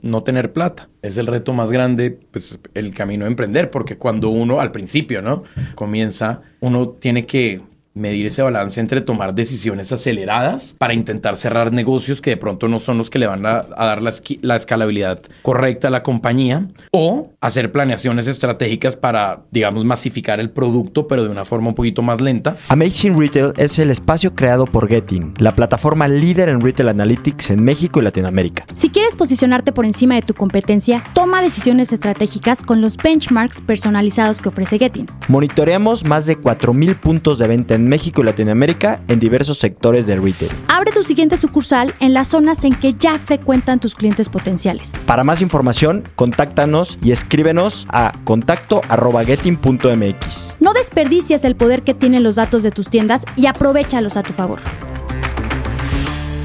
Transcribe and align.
no 0.00 0.22
tener 0.22 0.52
plata. 0.52 0.88
Es 1.02 1.16
el 1.16 1.26
reto 1.26 1.52
más 1.52 1.72
grande, 1.72 2.18
pues 2.30 2.58
el 2.74 2.92
camino 2.92 3.24
de 3.24 3.30
emprender, 3.30 3.70
porque 3.70 3.96
cuando 3.96 4.28
uno 4.28 4.60
al 4.60 4.72
principio, 4.72 5.22
¿no? 5.22 5.44
Comienza, 5.74 6.42
uno 6.60 6.90
tiene 6.90 7.26
que 7.26 7.62
medir 7.96 8.26
ese 8.26 8.42
balance 8.42 8.80
entre 8.80 9.00
tomar 9.00 9.34
decisiones 9.34 9.90
aceleradas 9.90 10.74
para 10.78 10.94
intentar 10.94 11.36
cerrar 11.36 11.72
negocios 11.72 12.20
que 12.20 12.30
de 12.30 12.36
pronto 12.36 12.68
no 12.68 12.78
son 12.78 12.98
los 12.98 13.10
que 13.10 13.18
le 13.18 13.26
van 13.26 13.44
a, 13.46 13.62
dar 13.62 14.02
la, 14.02 14.12
la, 14.42 14.56
escalabilidad 14.56 15.20
correcta 15.42 15.88
a 15.88 15.90
la 15.90 16.02
compañía 16.02 16.68
o 16.92 17.32
hacer 17.40 17.72
planeaciones 17.72 18.26
estratégicas 18.26 18.96
para, 18.96 19.40
digamos, 19.50 19.84
masificar 19.84 20.40
el 20.40 20.50
producto, 20.50 21.08
pero 21.08 21.24
de 21.24 21.30
una 21.30 21.44
forma 21.44 21.68
un 21.68 21.74
poquito 21.74 22.02
más 22.02 22.20
lenta. 22.20 22.56
Amazing 22.68 23.18
Retail 23.18 23.52
es 23.56 23.78
el 23.78 23.90
espacio 23.90 24.34
creado 24.34 24.66
por 24.66 24.88
Getting, 24.88 25.34
la 25.38 25.54
plataforma 25.54 26.06
líder 26.06 26.48
en 26.48 26.60
retail 26.60 26.90
analytics 26.90 27.50
en 27.50 27.64
México 27.64 28.00
y 28.00 28.04
Latinoamérica. 28.04 28.66
Si 28.74 28.90
quieres 28.90 29.16
posicionarte 29.16 29.72
por 29.72 29.86
encima 29.86 30.14
de 30.14 30.22
tu 30.22 30.34
competencia, 30.34 31.02
toma 31.14 31.42
decisiones 31.42 31.92
estratégicas 31.92 32.62
con 32.62 32.80
los 32.80 32.96
benchmarks 32.96 33.60
personalizados 33.62 34.40
que 34.40 34.48
ofrece 34.48 34.78
Getting. 34.78 35.06
Monitoreamos 35.28 36.04
más 36.04 36.26
de 36.26 36.38
4.000 36.38 36.96
puntos 36.96 37.38
de 37.38 37.46
venta 37.46 37.74
en 37.74 37.85
México 37.86 38.20
y 38.20 38.24
Latinoamérica 38.24 39.00
en 39.08 39.18
diversos 39.18 39.58
sectores 39.58 40.06
del 40.06 40.22
retail. 40.22 40.52
Abre 40.68 40.92
tu 40.92 41.02
siguiente 41.02 41.36
sucursal 41.36 41.92
en 42.00 42.14
las 42.14 42.28
zonas 42.28 42.64
en 42.64 42.74
que 42.74 42.94
ya 42.94 43.18
frecuentan 43.18 43.80
tus 43.80 43.94
clientes 43.94 44.28
potenciales. 44.28 44.92
Para 45.06 45.24
más 45.24 45.40
información, 45.42 46.04
contáctanos 46.14 46.98
y 47.02 47.10
escríbenos 47.12 47.86
a 47.90 48.12
contacto@getting.mx. 48.24 50.56
No 50.60 50.72
desperdicies 50.72 51.44
el 51.44 51.56
poder 51.56 51.82
que 51.82 51.94
tienen 51.94 52.22
los 52.22 52.36
datos 52.36 52.62
de 52.62 52.70
tus 52.70 52.88
tiendas 52.88 53.24
y 53.36 53.46
aprovechalos 53.46 54.16
a 54.16 54.22
tu 54.22 54.32
favor. 54.32 54.60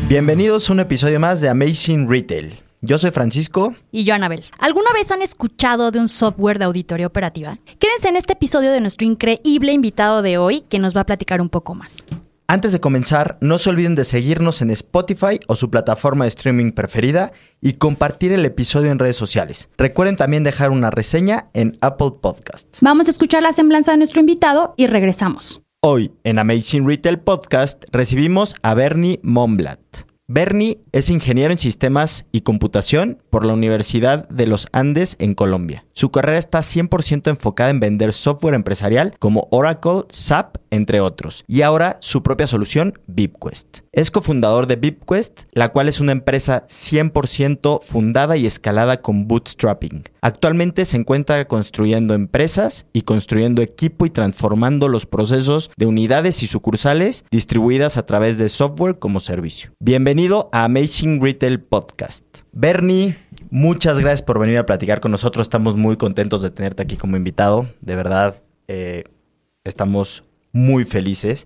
Bienvenidos 0.08 0.70
a 0.70 0.74
un 0.74 0.82
episodio 0.82 1.20
más 1.20 1.42
de 1.42 1.50
Amazing 1.50 2.08
Retail. 2.10 2.60
Yo 2.84 2.98
soy 2.98 3.12
Francisco. 3.12 3.76
Y 3.92 4.06
yo, 4.06 4.16
Anabel. 4.16 4.44
¿Alguna 4.60 4.92
vez 4.92 5.12
han 5.12 5.22
escuchado 5.22 5.92
de 5.92 6.00
un 6.00 6.08
software 6.08 6.58
de 6.58 6.66
auditoría 6.66 7.06
operativa? 7.06 7.60
Quédense 7.78 8.10
en 8.10 8.16
este 8.16 8.34
episodio 8.34 8.72
de 8.72 8.82
nuestro 8.82 9.06
increíble 9.06 9.72
invitado 9.72 10.24
de 10.24 10.40
hoy, 10.40 10.62
que 10.68 10.80
nos 10.80 10.96
va 10.98 11.02
a 11.02 11.06
platicar 11.06 11.42
un 11.42 11.50
poco 11.50 11.76
más. 11.76 12.08
Antes 12.48 12.72
de 12.72 12.80
comenzar, 12.80 13.38
no 13.40 13.60
se 13.60 13.70
olviden 13.70 13.94
de 13.94 14.04
seguirnos 14.04 14.64
en 14.64 14.72
Spotify 14.72 15.40
o 15.48 15.56
su 15.56 15.70
plataforma 15.70 16.26
de 16.26 16.30
streaming 16.30 16.72
preferida 16.72 17.34
y 17.62 17.74
compartir 17.74 18.32
el 18.32 18.44
episodio 18.46 18.92
en 18.92 18.98
redes 18.98 19.16
sociales. 19.16 19.70
Recuerden 19.78 20.16
también 20.16 20.44
dejar 20.44 20.72
una 20.72 20.90
reseña 20.90 21.50
en 21.54 21.78
Apple 21.82 22.14
Podcast. 22.20 22.80
Vamos 22.82 23.08
a 23.08 23.12
escuchar 23.12 23.44
la 23.44 23.54
semblanza 23.54 23.92
de 23.92 24.00
nuestro 24.00 24.22
invitado 24.22 24.74
y 24.76 24.88
regresamos. 24.88 25.62
Hoy, 25.82 26.12
en 26.24 26.40
Amazing 26.40 26.88
Retail 26.88 27.20
Podcast, 27.20 27.84
recibimos 27.92 28.56
a 28.64 28.74
Bernie 28.74 29.20
Momblat. 29.22 29.80
Bernie 30.34 30.80
es 30.94 31.10
ingeniero 31.10 31.52
en 31.52 31.58
sistemas 31.58 32.26
y 32.32 32.40
computación 32.40 33.22
por 33.30 33.46
la 33.46 33.52
Universidad 33.52 34.30
de 34.30 34.48
los 34.48 34.70
Andes 34.72 35.18
en 35.20 35.36
Colombia. 35.36 35.84
Su 36.02 36.10
carrera 36.10 36.40
está 36.40 36.62
100% 36.62 37.30
enfocada 37.30 37.70
en 37.70 37.80
vender 37.80 38.12
software 38.12 38.56
empresarial 38.56 39.14
como 39.20 39.48
Oracle, 39.52 40.06
SAP, 40.10 40.58
entre 40.72 41.00
otros, 41.00 41.44
y 41.46 41.62
ahora 41.62 42.00
su 42.02 42.24
propia 42.24 42.48
solución, 42.48 42.98
VipQuest. 43.06 43.82
Es 43.92 44.10
cofundador 44.10 44.66
de 44.66 44.78
VipQuest, 44.78 45.42
la 45.52 45.70
cual 45.70 45.90
es 45.90 46.00
una 46.00 46.14
empresa 46.14 46.64
100% 46.64 47.84
fundada 47.84 48.36
y 48.36 48.48
escalada 48.48 49.02
con 49.02 49.28
bootstrapping. 49.28 50.06
Actualmente 50.22 50.86
se 50.86 50.98
encuentra 50.98 51.46
construyendo 51.48 52.16
empresas 52.16 52.88
y 52.94 53.04
construyendo 53.04 53.62
equipo 53.62 54.08
y 54.08 54.10
transformando 54.10 54.88
los 54.88 55.06
procesos 55.06 55.70
de 55.78 55.86
unidades 55.86 56.42
y 56.42 56.48
sucursales 56.48 57.26
distribuidas 57.30 57.98
a 57.98 58.08
través 58.08 58.40
de 58.40 58.50
software 58.50 58.98
como 58.98 59.20
servicio. 59.20 59.74
Bienvenido 59.80 60.50
a 60.52 60.64
Amazing 60.64 61.22
Retail 61.22 61.60
Podcast. 61.60 62.26
Bernie, 62.54 63.18
muchas 63.52 64.00
gracias 64.00 64.24
por 64.24 64.40
venir 64.40 64.58
a 64.58 64.66
platicar 64.66 65.00
con 65.00 65.12
nosotros. 65.12 65.46
Estamos 65.46 65.78
muy 65.78 65.98
contentos 65.98 66.42
de 66.42 66.50
tenerte 66.50 66.82
aquí 66.82 66.98
como 66.98 67.18
invitado. 67.18 67.68
De 67.82 67.96
verdad, 67.96 68.42
eh, 68.68 69.04
estamos 69.64 70.24
muy 70.52 70.86
felices. 70.86 71.46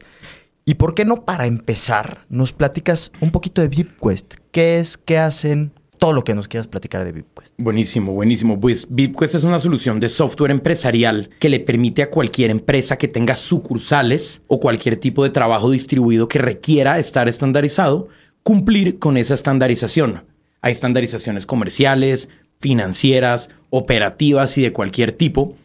¿Y 0.64 0.76
por 0.76 0.96
qué 0.96 1.06
no 1.06 1.26
para 1.26 1.46
empezar 1.46 2.26
nos 2.30 2.54
platicas 2.54 3.12
un 3.22 3.32
poquito 3.32 3.62
de 3.62 3.68
VipQuest? 3.68 4.36
¿Qué 4.52 4.80
es? 4.80 4.98
¿Qué 4.98 5.18
hacen? 5.18 5.72
Todo 6.00 6.12
lo 6.12 6.24
que 6.24 6.34
nos 6.34 6.48
quieras 6.48 6.68
platicar 6.68 7.06
de 7.06 7.12
VipQuest. 7.12 7.54
Buenísimo, 7.58 8.14
buenísimo. 8.14 8.60
Pues 8.60 8.88
VipQuest 8.90 9.36
es 9.36 9.44
una 9.44 9.60
solución 9.60 10.00
de 10.00 10.10
software 10.10 10.52
empresarial 10.52 11.30
que 11.40 11.50
le 11.50 11.60
permite 11.60 12.02
a 12.02 12.10
cualquier 12.10 12.50
empresa 12.50 12.98
que 12.98 13.08
tenga 13.08 13.36
sucursales 13.36 14.42
o 14.48 14.60
cualquier 14.60 14.98
tipo 14.98 15.24
de 15.24 15.30
trabajo 15.30 15.70
distribuido 15.70 16.28
que 16.28 16.40
requiera 16.40 16.98
estar 16.98 17.28
estandarizado, 17.28 18.08
cumplir 18.42 18.98
con 18.98 19.18
esa 19.18 19.36
estandarización. 19.36 20.24
Hay 20.66 20.72
estandarizaciones 20.72 21.46
comerciales, 21.46 22.28
financieras, 22.60 23.52
operativas 23.70 24.58
y 24.58 24.64
de 24.64 24.74
cualquier 24.74 25.12
tipo. 25.12 25.56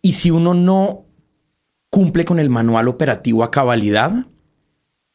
Y 0.00 0.12
si 0.12 0.30
uno 0.30 0.54
no 0.54 1.04
cumple 1.90 2.24
con 2.24 2.38
el 2.38 2.48
manual 2.48 2.88
operativo 2.88 3.44
a 3.44 3.50
cabalidad, 3.50 4.24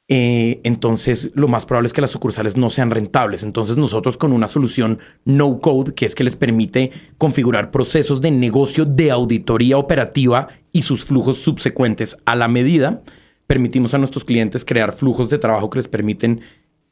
eh, 0.08 0.62
entonces 0.64 1.32
lo 1.34 1.48
más 1.48 1.66
probable 1.66 1.88
es 1.88 1.94
que 1.94 2.02
las 2.02 2.12
sucursales 2.12 2.58
no 2.58 2.70
sean 2.70 2.92
rentables. 2.92 3.42
Entonces 3.42 3.76
nosotros 3.76 4.18
con 4.18 4.34
una 4.34 4.48
solución 4.48 5.00
no 5.26 5.60
code, 5.60 5.96
que 5.96 6.06
es 6.06 6.14
que 6.14 6.24
les 6.24 6.36
permite 6.36 6.92
configurar 7.18 7.72
procesos 7.72 8.22
de 8.22 8.30
negocio 8.30 8.86
de 8.86 9.10
auditoría 9.10 9.80
operativa 9.80 10.50
y 10.72 10.84
sus 10.84 11.06
flujos 11.06 11.40
subsecuentes 11.40 12.18
a 12.26 12.36
la 12.36 12.48
medida, 12.48 13.02
permitimos 13.48 13.96
a 13.96 13.98
nuestros 13.98 14.26
clientes 14.26 14.64
crear 14.64 14.94
flujos 14.94 15.32
de 15.32 15.40
trabajo 15.40 15.72
que 15.72 15.80
les 15.80 15.88
permiten 15.88 16.42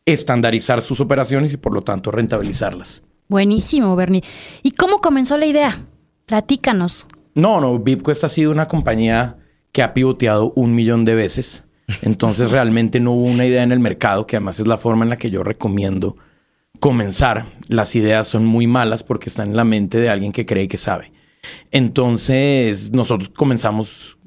estandarizar 0.06 0.82
sus 0.82 1.00
operaciones 1.00 1.54
y 1.54 1.58
por 1.58 1.74
lo 1.74 1.82
tanto 1.82 2.12
rentabilizarlas. 2.12 3.04
Buenísimo, 3.28 3.96
Bernie. 3.96 4.24
¿Y 4.64 4.72
cómo 4.72 5.00
comenzó 5.00 5.38
la 5.38 5.46
idea? 5.46 5.86
Platícanos. 6.26 7.08
No, 7.34 7.62
no, 7.62 7.80
VipQuest 7.80 8.24
ha 8.24 8.30
sido 8.30 8.52
una 8.52 8.68
compañía 8.68 9.38
que 9.72 9.84
ha 9.84 9.94
pivoteado 9.94 10.52
un 10.56 10.76
millón 10.76 11.06
de 11.06 11.16
veces. 11.16 11.64
Entonces 12.02 12.52
realmente 12.52 13.00
no 13.00 13.12
hubo 13.12 13.26
una 13.26 13.46
idea 13.46 13.64
en 13.64 13.72
el 13.72 13.80
mercado, 13.80 14.28
que 14.28 14.36
además 14.36 14.60
es 14.60 14.68
la 14.68 14.78
forma 14.78 15.04
en 15.04 15.10
la 15.10 15.18
que 15.18 15.30
yo 15.30 15.44
recomiendo 15.44 16.18
comenzar. 16.80 17.54
Las 17.70 17.96
ideas 17.96 18.28
son 18.28 18.46
muy 18.46 18.68
malas 18.68 19.04
porque 19.04 19.30
están 19.30 19.50
en 19.50 19.56
la 19.56 19.64
mente 19.64 20.00
de 20.00 20.10
alguien 20.10 20.32
que 20.32 20.46
cree 20.46 20.68
que 20.68 20.78
sabe. 20.78 21.12
Entonces 21.72 22.92
nosotros 22.92 23.30
comenzamos 23.30 24.18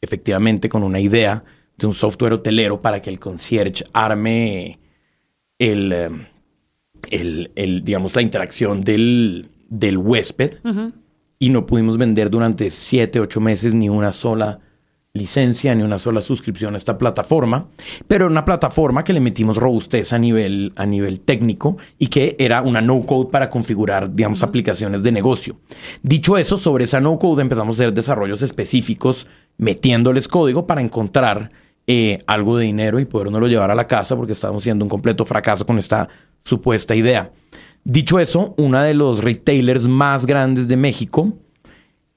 efectivamente 0.00 0.68
con 0.68 0.82
una 0.82 1.00
idea 1.00 1.44
de 1.80 1.86
un 1.86 1.94
software 1.94 2.34
hotelero 2.34 2.80
para 2.80 3.00
que 3.00 3.10
el 3.10 3.18
concierge 3.18 3.84
arme 3.92 4.78
el, 5.58 5.92
el, 7.10 7.50
el 7.54 7.82
digamos, 7.82 8.14
la 8.14 8.22
interacción 8.22 8.82
del, 8.82 9.48
del 9.68 9.96
huésped. 9.98 10.58
Y 11.38 11.48
no 11.48 11.64
pudimos 11.64 11.96
vender 11.96 12.28
durante 12.28 12.68
siete, 12.68 13.18
ocho 13.18 13.40
meses 13.40 13.74
ni 13.74 13.88
una 13.88 14.12
sola 14.12 14.60
licencia 15.12 15.74
ni 15.74 15.82
una 15.82 15.98
sola 15.98 16.20
suscripción 16.20 16.74
a 16.74 16.76
esta 16.76 16.96
plataforma, 16.96 17.66
pero 18.06 18.28
una 18.28 18.44
plataforma 18.44 19.02
que 19.02 19.12
le 19.12 19.18
metimos 19.20 19.56
robustez 19.56 20.12
a 20.12 20.18
nivel, 20.18 20.72
a 20.76 20.86
nivel 20.86 21.20
técnico 21.20 21.78
y 21.98 22.06
que 22.06 22.36
era 22.38 22.62
una 22.62 22.80
no-code 22.80 23.30
para 23.30 23.50
configurar, 23.50 24.14
digamos, 24.14 24.42
aplicaciones 24.44 25.02
de 25.02 25.10
negocio. 25.10 25.58
Dicho 26.02 26.36
eso, 26.38 26.58
sobre 26.58 26.84
esa 26.84 27.00
no-code 27.00 27.42
empezamos 27.42 27.74
a 27.74 27.82
hacer 27.82 27.94
desarrollos 27.94 28.42
específicos 28.42 29.26
metiéndoles 29.56 30.28
código 30.28 30.66
para 30.66 30.80
encontrar 30.80 31.50
eh, 31.86 32.18
algo 32.26 32.56
de 32.56 32.66
dinero 32.66 33.00
y 33.00 33.04
podernoslo 33.04 33.48
llevar 33.48 33.70
a 33.70 33.74
la 33.74 33.86
casa 33.86 34.16
porque 34.16 34.32
estábamos 34.32 34.62
siendo 34.62 34.84
un 34.84 34.88
completo 34.88 35.24
fracaso 35.24 35.66
con 35.66 35.78
esta 35.78 36.08
supuesta 36.44 36.94
idea. 36.94 37.32
Dicho 37.84 38.18
eso, 38.18 38.54
uno 38.58 38.80
de 38.82 38.94
los 38.94 39.24
retailers 39.24 39.88
más 39.88 40.26
grandes 40.26 40.68
de 40.68 40.76
México, 40.76 41.34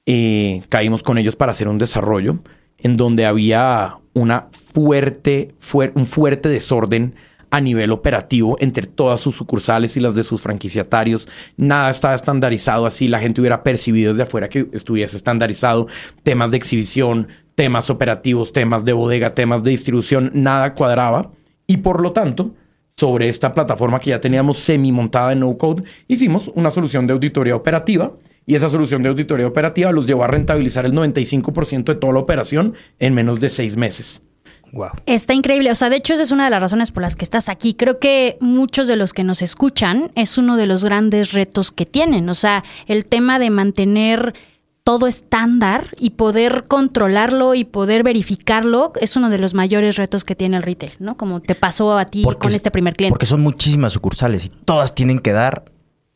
eh, 0.06 0.62
caímos 0.69 1.01
con 1.01 1.18
ellos 1.18 1.35
para 1.35 1.51
hacer 1.51 1.68
un 1.68 1.78
desarrollo 1.78 2.40
en 2.78 2.97
donde 2.97 3.25
había 3.25 3.97
una 4.13 4.50
fuerte, 4.51 5.56
un 5.95 6.06
fuerte 6.06 6.50
desorden 6.50 7.16
a 7.50 7.62
nivel 7.62 7.91
operativo 7.91 8.57
entre 8.59 8.88
todas 8.88 9.19
sus 9.19 9.35
sucursales 9.35 9.95
y 9.95 10.00
las 10.00 10.16
de 10.16 10.24
sus 10.24 10.41
franquiciatarios. 10.41 11.28
Nada 11.56 11.91
estaba 11.91 12.16
estandarizado 12.16 12.88
así, 12.88 13.07
la 13.07 13.19
gente 13.19 13.42
hubiera 13.42 13.62
percibido 13.62 14.12
desde 14.12 14.24
afuera 14.24 14.50
que 14.50 14.68
estuviese 14.74 15.16
estandarizado. 15.16 15.88
Temas 16.24 16.50
de 16.50 16.57
exhibición, 16.57 17.27
temas 17.56 17.90
operativos, 17.90 18.54
temas 18.54 18.86
de 18.86 18.94
bodega, 18.94 19.34
temas 19.36 19.64
de 19.64 19.72
distribución, 19.72 20.32
nada 20.34 20.74
cuadraba. 20.74 21.32
Y 21.68 21.78
por 21.78 22.02
lo 22.02 22.12
tanto, 22.12 22.52
sobre 22.98 23.30
esta 23.30 23.54
plataforma 23.54 24.00
que 24.00 24.12
ya 24.12 24.22
teníamos 24.22 24.60
semi 24.60 24.92
montada 24.92 25.34
en 25.34 25.40
no 25.40 25.58
code, 25.58 25.84
hicimos 26.08 26.52
una 26.56 26.70
solución 26.70 27.08
de 27.08 27.14
auditoría 27.14 27.56
operativa 27.56 28.12
y 28.46 28.56
esa 28.56 28.70
solución 28.70 29.02
de 29.04 29.10
auditoría 29.10 29.48
operativa 29.48 29.92
los 29.92 30.06
llevó 30.06 30.24
a 30.24 30.28
rentabilizar 30.28 30.86
el 30.86 30.94
95% 30.94 31.86
de 31.86 31.96
toda 31.96 32.14
la 32.14 32.20
operación 32.20 32.74
en 33.00 33.14
menos 33.14 33.40
de 33.40 33.50
seis 33.50 33.78
meses. 33.78 34.22
Wow. 34.74 34.90
Está 35.06 35.36
increíble. 35.36 35.70
O 35.70 35.76
sea, 35.76 35.90
de 35.90 35.98
hecho, 35.98 36.16
esa 36.16 36.24
es 36.24 36.32
una 36.32 36.46
de 36.46 36.50
las 36.50 36.60
razones 36.60 36.92
por 36.92 37.04
las 37.04 37.16
que 37.16 37.24
estás 37.24 37.48
aquí. 37.48 37.76
Creo 37.76 38.00
que 38.00 38.38
muchos 38.42 38.88
de 38.88 38.96
los 38.96 39.14
que 39.14 39.24
nos 39.24 39.44
escuchan 39.44 40.12
es 40.16 40.40
uno 40.40 40.58
de 40.58 40.66
los 40.66 40.84
grandes 40.84 41.32
retos 41.32 41.72
que 41.72 41.86
tienen. 41.86 42.28
O 42.28 42.34
sea, 42.34 42.64
el 42.88 43.06
tema 43.06 43.38
de 43.38 43.52
mantener 43.52 44.34
todo 44.83 45.07
estándar 45.07 45.88
y 45.97 46.12
poder 46.12 46.65
controlarlo 46.68 47.56
y 47.56 47.63
poder 47.63 48.03
verificarlo 48.03 48.91
es 49.00 49.15
uno 49.15 49.30
de 49.30 49.38
los 49.38 49.53
mayores 49.53 49.95
retos 49.95 50.25
que 50.25 50.35
tiene 50.35 50.57
el 50.57 50.63
retail, 50.63 50.91
¿no? 51.00 51.15
Como 51.15 51.41
te 51.41 51.56
pasó 51.56 51.97
a 51.97 52.06
ti 52.06 52.24
con 52.39 52.51
este 52.51 52.69
primer 52.69 52.94
cliente. 52.94 53.13
Porque 53.13 53.25
son 53.25 53.41
muchísimas 53.41 53.94
sucursales 53.94 54.45
y 54.45 54.50
todas 54.50 54.94
tienen 54.94 55.19
que 55.19 55.31
dar 55.31 55.65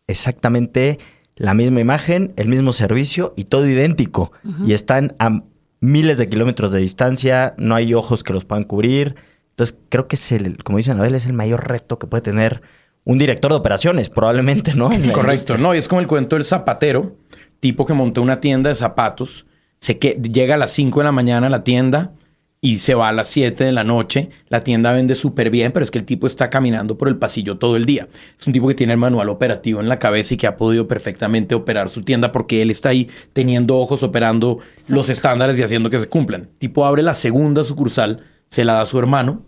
exactamente 0.08 1.00
la 1.36 1.54
misma 1.54 1.80
imagen, 1.80 2.34
el 2.36 2.50
mismo 2.50 2.74
servicio 2.74 3.34
y 3.38 3.46
todo 3.46 3.68
idéntico. 3.68 4.32
Y 4.66 4.74
están 4.74 5.16
a 5.20 5.44
miles 5.80 6.18
de 6.18 6.28
kilómetros 6.28 6.72
de 6.72 6.80
distancia, 6.80 7.54
no 7.58 7.76
hay 7.76 7.94
ojos 7.94 8.24
que 8.24 8.34
los 8.34 8.44
puedan 8.44 8.64
cubrir. 8.64 9.16
Entonces, 9.52 9.78
creo 9.90 10.08
que 10.08 10.16
es 10.16 10.32
el, 10.32 10.58
como 10.64 10.78
dice 10.78 10.92
Anabel, 10.92 11.16
es 11.16 11.26
el 11.26 11.34
mayor 11.34 11.68
reto 11.68 12.00
que 12.00 12.08
puede 12.08 12.22
tener 12.22 12.62
un 13.04 13.18
director 13.18 13.52
de 13.52 13.58
operaciones, 13.58 14.10
probablemente, 14.10 14.74
¿no? 14.74 14.90
Correcto, 15.14 15.58
no, 15.58 15.74
y 15.74 15.78
es 15.78 15.88
como 15.88 16.02
el 16.02 16.08
cuento 16.08 16.36
del 16.36 16.44
zapatero, 16.44 17.16
tipo 17.60 17.86
que 17.86 17.94
montó 17.94 18.22
una 18.22 18.40
tienda 18.40 18.70
de 18.70 18.76
zapatos, 18.76 19.46
se 19.80 19.98
que 19.98 20.20
llega 20.32 20.56
a 20.56 20.58
las 20.58 20.72
5 20.72 21.00
de 21.00 21.04
la 21.04 21.12
mañana 21.12 21.48
a 21.48 21.50
la 21.50 21.64
tienda, 21.64 22.14
y 22.60 22.78
se 22.78 22.96
va 22.96 23.10
a 23.10 23.14
las 23.14 23.28
7 23.30 23.64
de 23.64 23.72
la 23.72 23.84
noche. 23.84 24.30
La 24.50 24.64
tienda 24.64 24.92
vende 24.92 25.16
súper 25.16 25.50
bien, 25.50 25.72
pero 25.72 25.84
es 25.84 25.92
que 25.92 26.00
el 26.00 26.06
tipo 26.06 26.28
está 26.28 26.50
caminando 26.50 26.98
por 26.98 27.08
el 27.08 27.18
pasillo 27.18 27.58
todo 27.58 27.76
el 27.76 27.86
día. 27.86 28.08
Es 28.40 28.48
un 28.48 28.54
tipo 28.54 28.68
que 28.68 28.76
tiene 28.76 28.94
el 28.94 29.00
manual 29.00 29.30
operativo 29.30 29.80
en 29.80 29.88
la 29.88 30.00
cabeza 30.00 30.34
y 30.34 30.38
que 30.38 30.48
ha 30.48 30.58
podido 30.58 30.88
perfectamente 30.88 31.56
operar 31.56 31.90
su 31.90 32.02
tienda 32.02 32.32
porque 32.32 32.62
él 32.62 32.72
está 32.72 32.90
ahí 32.90 33.10
teniendo 33.34 33.78
ojos 33.78 34.04
operando 34.04 34.60
los 34.90 35.10
estándares 35.10 35.60
y 35.60 35.64
haciendo 35.64 35.90
que 35.90 36.00
se 36.00 36.10
cumplan. 36.10 36.50
tipo 36.58 36.86
abre 36.86 37.04
la 37.04 37.14
segunda 37.14 37.64
sucursal, 37.64 38.24
se 38.50 38.66
la 38.66 38.74
da 38.74 38.82
a 38.82 38.86
su 38.86 38.98
hermano 38.98 39.44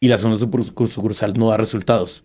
y 0.00 0.08
la 0.08 0.18
segunda 0.18 0.38
sucursal 0.38 1.34
no 1.34 1.48
da 1.48 1.56
resultados. 1.56 2.24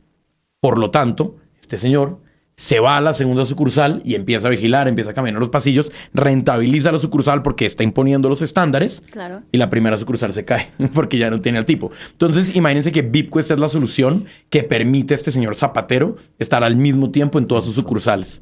Por 0.59 0.77
lo 0.79 0.91
tanto, 0.91 1.37
este 1.61 1.77
señor 1.77 2.19
se 2.57 2.79
va 2.79 2.97
a 2.97 3.01
la 3.01 3.13
segunda 3.13 3.45
sucursal 3.45 4.01
y 4.03 4.15
empieza 4.15 4.47
a 4.47 4.51
vigilar, 4.51 4.87
empieza 4.87 5.11
a 5.11 5.13
caminar 5.13 5.39
los 5.39 5.49
pasillos, 5.49 5.91
rentabiliza 6.11 6.91
la 6.91 6.97
sucursal 6.97 7.43
porque 7.43 7.67
está 7.67 7.83
imponiendo 7.83 8.29
los 8.29 8.41
estándares. 8.41 9.03
Claro. 9.11 9.43
Y 9.51 9.57
la 9.57 9.69
primera 9.69 9.95
sucursal 9.95 10.33
se 10.33 10.43
cae 10.43 10.71
porque 10.93 11.19
ya 11.19 11.29
no 11.29 11.39
tiene 11.39 11.59
al 11.59 11.65
tipo. 11.65 11.91
Entonces, 12.11 12.55
imagínense 12.55 12.91
que 12.91 13.03
VIPQuest 13.03 13.51
es 13.51 13.59
la 13.59 13.69
solución 13.69 14.25
que 14.49 14.63
permite 14.63 15.13
a 15.13 15.15
este 15.15 15.29
señor 15.29 15.55
Zapatero 15.55 16.15
estar 16.39 16.63
al 16.63 16.75
mismo 16.75 17.11
tiempo 17.11 17.37
en 17.37 17.45
todas 17.45 17.63
sus 17.63 17.75
sucursales. 17.75 18.41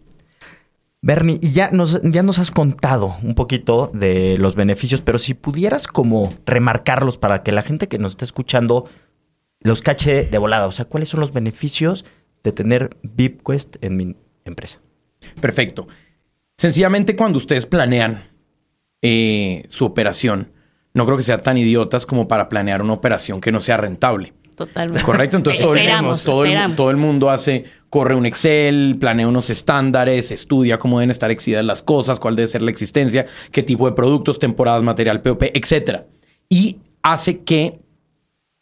Bernie, 1.02 1.38
y 1.42 1.52
ya 1.52 1.70
nos, 1.72 2.02
ya 2.02 2.24
nos 2.24 2.40
has 2.40 2.52
contado 2.52 3.18
un 3.22 3.36
poquito 3.36 3.92
de 3.94 4.38
los 4.40 4.56
beneficios, 4.56 5.02
pero 5.02 5.20
si 5.20 5.34
pudieras 5.34 5.88
como 5.88 6.34
remarcarlos 6.46 7.18
para 7.18 7.44
que 7.44 7.52
la 7.52 7.62
gente 7.64 7.88
que 7.90 8.00
nos 8.00 8.14
está 8.14 8.26
escuchando 8.26 8.86
los 9.60 9.82
cache 9.82 10.24
de 10.24 10.38
volada, 10.38 10.68
o 10.68 10.72
sea, 10.72 10.86
¿cuáles 10.86 11.10
son 11.10 11.20
los 11.20 11.34
beneficios 11.34 12.06
de 12.46 12.52
tener 12.52 12.96
VIPQuest 13.02 13.78
en 13.82 13.98
mi 13.98 14.16
empresa. 14.46 14.80
Perfecto. 15.42 15.88
Sencillamente 16.56 17.16
cuando 17.16 17.38
ustedes 17.38 17.66
planean 17.66 18.30
eh, 19.02 19.66
su 19.70 19.84
operación, 19.84 20.52
no 20.94 21.06
creo 21.06 21.18
que 21.18 21.24
sean 21.24 21.44
tan 21.44 21.58
idiotas 21.58 22.06
como 22.06 22.28
para 22.28 22.48
planear 22.48 22.84
una 22.84 22.94
operación 22.94 23.42
que 23.42 23.52
no 23.52 23.60
sea 23.60 23.78
rentable. 23.78 24.34
Totalmente. 24.56 25.04
Correcto. 25.04 25.38
Entonces 25.38 25.62
todo, 25.62 25.76
el, 26.46 26.76
todo, 26.76 26.92
el, 26.92 26.98
mundo 26.98 27.30
hace, 27.30 27.66
corre 27.90 28.16
un 28.16 28.26
Excel, 28.26 28.96
planea 29.00 29.28
unos 29.28 29.50
estándares, 29.50 30.32
estudia 30.32 30.78
cómo 30.78 31.00
deben 31.00 31.10
estar 31.12 31.30
exhibidas 31.32 31.66
las 31.66 31.82
cosas, 31.82 32.20
cuál 32.20 32.38
debe 32.38 32.48
ser 32.48 32.62
la 32.62 32.72
existencia, 32.72 33.26
qué 33.52 33.64
tipo 33.64 33.90
de 33.90 33.96
productos, 33.96 34.40
temporadas, 34.40 34.84
material, 34.84 35.22
POP, 35.22 35.44
etc. 35.54 36.04
Y 36.48 36.78
hace 37.02 37.40
que 37.40 37.80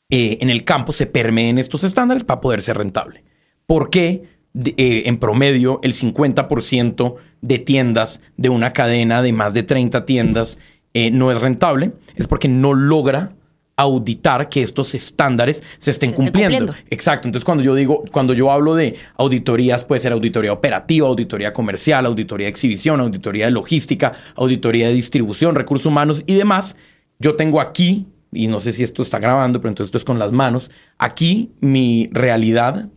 eh, 0.09 0.38
en 0.41 0.50
el 0.50 0.63
campo 0.63 0.94
se 0.94 1.06
permeen 1.06 1.59
estos 1.59 1.83
estándares 1.83 2.24
para 2.24 2.41
poder 2.41 2.63
ser 2.63 2.77
rentable. 2.77 3.24
¿Por 3.65 3.89
qué 3.89 4.24
eh, 4.56 5.04
en 5.06 5.18
promedio 5.18 5.80
el 5.83 5.94
50% 5.94 7.15
de 7.42 7.60
tiendas 7.60 8.21
de 8.38 8.50
una 8.50 8.74
cadena 8.74 9.21
de 9.21 9.33
más 9.33 9.54
de 9.54 9.63
30 9.63 10.06
tiendas 10.06 10.57
eh, 10.94 11.12
no 11.12 11.31
es 11.31 11.42
rentable? 11.42 11.94
Es 12.15 12.27
porque 12.27 12.48
no 12.48 12.74
logra 12.74 13.33
auditar 13.75 14.50
que 14.50 14.62
estos 14.62 14.94
estándares 14.94 15.63
se 15.77 15.92
estén, 15.92 16.12
cumpliendo. 16.12 16.74
Exacto. 16.89 17.27
Entonces, 17.27 17.45
cuando 17.45 17.63
yo 17.63 17.74
digo, 17.75 18.04
cuando 18.12 18.33
yo 18.33 18.51
hablo 18.51 18.75
de 18.75 18.95
auditorías, 19.18 19.83
puede 19.83 20.00
ser 20.00 20.12
auditoría 20.12 20.54
operativa, 20.54 21.07
auditoría 21.07 21.54
comercial, 21.54 22.06
auditoría 22.06 22.45
de 22.45 22.51
exhibición, 22.51 23.00
auditoría 23.00 23.45
de 23.45 23.51
logística, 23.51 24.13
auditoría 24.36 24.88
de 24.88 24.94
distribución, 24.94 25.56
recursos 25.56 25.88
humanos 25.88 26.24
y 26.27 26.36
demás. 26.36 26.75
Yo 27.19 27.36
tengo 27.36 27.62
aquí, 27.62 28.07
y 28.31 28.48
no 28.48 28.60
sé 28.60 28.71
si 28.71 28.83
esto 28.83 29.01
está 29.01 29.19
grabando, 29.19 29.60
pero 29.60 29.69
entonces 29.69 29.88
esto 29.89 29.98
es 29.98 30.06
con 30.06 30.19
las 30.19 30.31
manos, 30.31 30.69
aquí 30.98 31.51
mi 31.60 32.10
realidad 32.12 32.89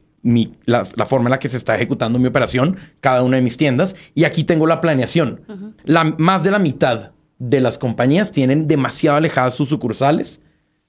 la, 0.64 0.84
forma 0.84 1.28
en 1.28 1.32
la 1.32 1.38
que 1.38 1.48
se 1.48 1.56
está 1.56 1.74
ejecutando 1.76 2.18
mi 2.18 2.26
operación, 2.26 2.76
cada 3.00 3.22
una 3.22 3.36
de 3.36 3.42
mis 3.42 3.56
tiendas, 3.56 3.96
y 4.14 4.24
aquí 4.24 4.44
tengo 4.44 4.66
la 4.66 4.80
planeación. 4.80 5.42
la, 5.84 6.04
más 6.04 6.44
de 6.44 6.50
la 6.50 6.58
mitad 6.58 7.12
de 7.38 7.60
las 7.60 7.78
compañías 7.78 8.32
tienen 8.32 8.66
demasiado 8.66 9.18
alejadas 9.18 9.54
sus 9.54 9.68
sucursales 9.68 10.40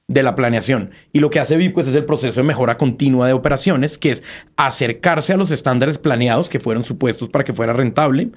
de 0.07 0.24
la 0.24 0.36
planeación. 0.36 0.92
Y 1.12 1.19
lo 1.19 1.30
que 1.30 1.39
hace 1.39 1.57
VIP 1.57 1.74
pues, 1.74 1.88
es 1.88 1.95
el 1.95 2.06
proceso 2.06 2.39
de 2.39 2.48
mejora 2.48 2.78
continua 2.78 3.28
de 3.28 3.34
operaciones, 3.34 3.98
que 3.98 4.12
es 4.12 4.24
acercarse 4.56 5.34
a 5.34 5.38
los 5.38 5.51
estándares 5.51 5.98
planeados 5.98 6.50
que 6.50 6.60
fueron 6.60 6.83
supuestos 6.83 7.30
para 7.30 7.44
que 7.44 7.54
fuera 7.54 7.74
rentable, 7.74 8.30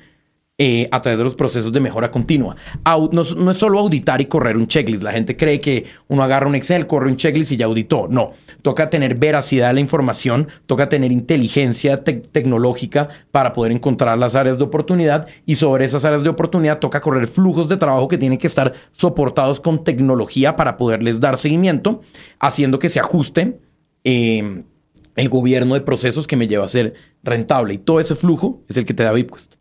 eh, 0.62 0.86
a 0.90 1.00
través 1.00 1.16
de 1.16 1.24
los 1.24 1.36
procesos 1.36 1.72
de 1.72 1.80
mejora 1.80 2.10
continua. 2.10 2.54
no, 3.12 3.50
es 3.50 3.56
solo 3.56 3.78
auditar 3.78 4.20
y 4.20 4.26
correr 4.26 4.58
un 4.58 4.66
checklist. 4.66 5.02
La 5.02 5.10
gente 5.10 5.34
cree 5.34 5.58
que 5.58 5.86
uno 6.06 6.22
agarra 6.22 6.46
un 6.46 6.54
Excel, 6.54 6.86
corre 6.86 7.08
un 7.08 7.16
checklist 7.16 7.52
y 7.52 7.56
ya 7.56 7.64
auditó. 7.64 8.08
No, 8.10 8.32
toca 8.60 8.90
tener 8.90 9.14
veracidad 9.14 9.68
de 9.68 9.72
la 9.72 9.80
información, 9.80 10.48
toca 10.66 10.90
tener 10.90 11.12
inteligencia 11.12 12.04
tecnológica 12.04 13.08
para 13.30 13.54
poder 13.54 13.72
encontrar 13.72 14.18
las 14.18 14.34
áreas 14.34 14.58
de 14.58 14.64
oportunidad 14.64 15.26
y 15.46 15.54
sobre 15.54 15.86
esas 15.86 16.04
áreas 16.04 16.22
de 16.22 16.28
oportunidad 16.28 16.78
toca 16.78 17.00
correr 17.00 17.26
flujos 17.26 17.70
de 17.70 17.78
trabajo 17.78 18.06
que 18.06 18.18
tienen 18.18 18.38
que 18.38 18.46
estar 18.46 18.74
soportados 18.92 19.60
con 19.60 19.82
tecnología 19.82 20.56
para 20.56 20.76
poderles 20.76 21.20
dar 21.20 21.38
seguimiento, 21.38 22.02
haciendo 22.38 22.78
que 22.78 22.90
se 22.90 23.00
ajuste. 23.00 23.60
Eh, 24.04 24.62
el 25.16 25.28
gobierno 25.30 25.72
de 25.72 25.80
procesos 25.80 26.26
que 26.26 26.36
me 26.36 26.48
lleva 26.48 26.66
a 26.66 26.68
ser 26.68 26.92
rentable 27.22 27.72
y 27.72 27.78
todo 27.78 27.98
ese 27.98 28.14
flujo 28.14 28.62
es 28.68 28.76
el 28.76 28.84
que 28.84 28.92
te 28.92 29.04
da 29.04 29.12
VIPQuest. 29.12 29.59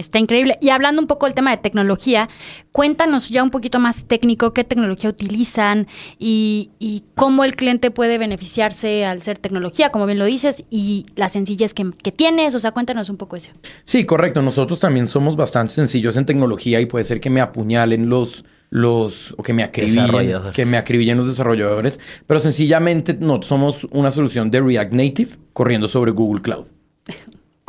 Está 0.00 0.18
increíble. 0.18 0.58
Y 0.62 0.70
hablando 0.70 1.02
un 1.02 1.06
poco 1.06 1.26
del 1.26 1.34
tema 1.34 1.50
de 1.50 1.58
tecnología, 1.58 2.30
cuéntanos 2.72 3.28
ya 3.28 3.42
un 3.42 3.50
poquito 3.50 3.78
más 3.78 4.06
técnico 4.06 4.54
qué 4.54 4.64
tecnología 4.64 5.10
utilizan 5.10 5.86
y, 6.18 6.70
cómo 7.14 7.44
el 7.44 7.54
cliente 7.54 7.90
puede 7.90 8.16
beneficiarse 8.16 9.04
al 9.04 9.20
ser 9.20 9.36
tecnología, 9.36 9.90
como 9.90 10.06
bien 10.06 10.18
lo 10.18 10.24
dices, 10.24 10.64
y 10.70 11.04
la 11.16 11.28
sencillez 11.28 11.74
que, 11.74 12.12
tienes. 12.12 12.54
O 12.54 12.58
sea, 12.58 12.72
cuéntanos 12.72 13.10
un 13.10 13.18
poco 13.18 13.36
eso. 13.36 13.50
Sí, 13.84 14.06
correcto. 14.06 14.40
Nosotros 14.40 14.80
también 14.80 15.06
somos 15.06 15.36
bastante 15.36 15.74
sencillos 15.74 16.16
en 16.16 16.24
tecnología 16.24 16.80
y 16.80 16.86
puede 16.86 17.04
ser 17.04 17.20
que 17.20 17.28
me 17.28 17.42
apuñalen 17.42 18.08
los 18.08 18.44
los 18.70 19.34
o 19.36 19.42
que 19.42 19.52
me 19.52 19.64
acribillen, 19.64 20.52
que 20.54 20.64
me 20.64 20.76
acribillen 20.78 21.18
los 21.18 21.26
desarrolladores, 21.26 21.98
pero 22.28 22.38
sencillamente 22.38 23.14
no 23.14 23.42
somos 23.42 23.84
una 23.90 24.12
solución 24.12 24.48
de 24.48 24.60
React 24.60 24.92
Native 24.92 25.30
corriendo 25.52 25.88
sobre 25.88 26.12
Google 26.12 26.40
Cloud. 26.40 26.66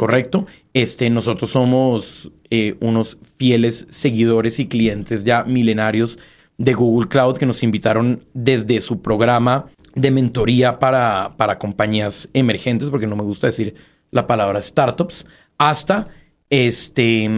¿Correcto? 0.01 0.47
Este, 0.73 1.11
nosotros 1.11 1.51
somos 1.51 2.31
eh, 2.49 2.75
unos 2.79 3.19
fieles 3.37 3.85
seguidores 3.91 4.59
y 4.59 4.67
clientes 4.67 5.23
ya 5.23 5.43
milenarios 5.43 6.17
de 6.57 6.73
Google 6.73 7.07
Cloud 7.07 7.37
que 7.37 7.45
nos 7.45 7.61
invitaron 7.61 8.25
desde 8.33 8.79
su 8.79 9.03
programa 9.03 9.67
de 9.93 10.09
mentoría 10.09 10.79
para, 10.79 11.35
para 11.37 11.59
compañías 11.59 12.29
emergentes, 12.33 12.89
porque 12.89 13.05
no 13.05 13.15
me 13.15 13.21
gusta 13.21 13.45
decir 13.45 13.75
la 14.09 14.25
palabra 14.25 14.59
startups, 14.59 15.27
hasta 15.59 16.07
este 16.49 17.29